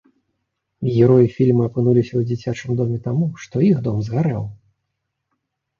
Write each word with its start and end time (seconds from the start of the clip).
Героі 0.93 1.27
фільма 1.35 1.63
апынуліся 1.69 2.13
ў 2.21 2.23
дзіцячым 2.31 2.71
доме 2.81 2.97
таму, 3.07 3.25
што 3.45 3.55
іх 3.69 3.77
дом 3.91 3.97
згарэў. 4.11 4.43